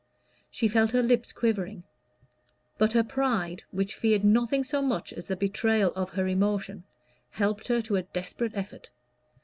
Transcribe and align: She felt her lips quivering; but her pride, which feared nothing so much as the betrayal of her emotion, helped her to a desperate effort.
She 0.49 0.67
felt 0.67 0.89
her 0.93 1.03
lips 1.03 1.31
quivering; 1.31 1.83
but 2.79 2.93
her 2.93 3.03
pride, 3.03 3.61
which 3.69 3.93
feared 3.93 4.23
nothing 4.23 4.63
so 4.63 4.81
much 4.81 5.13
as 5.13 5.27
the 5.27 5.35
betrayal 5.35 5.93
of 5.95 6.09
her 6.09 6.27
emotion, 6.27 6.85
helped 7.29 7.67
her 7.67 7.83
to 7.83 7.97
a 7.97 8.01
desperate 8.01 8.53
effort. 8.55 8.89